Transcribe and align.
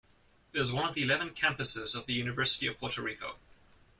It 0.51 0.59
is 0.59 0.73
one 0.73 0.89
of 0.89 0.95
the 0.95 1.03
eleven 1.03 1.29
campuses 1.29 1.95
of 1.95 2.07
the 2.07 2.13
University 2.13 2.65
of 2.65 2.79
Puerto 2.79 3.03
Rico. 3.03 3.35